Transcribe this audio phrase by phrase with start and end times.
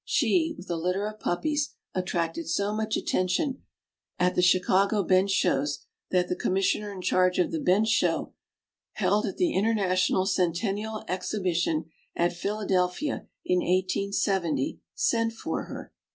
[0.03, 3.61] She, with a litter of puppies, attracted so much attention
[4.17, 8.33] at the Chicago bench shows that the commis sioner in charge of the bench show
[8.93, 11.85] held at the International Centennial Exhibition
[12.15, 15.65] at Philadelphia, in 1876, sent for her.
[15.65, 15.93] 612 THE AMERICAN BOOK OF THE DOG.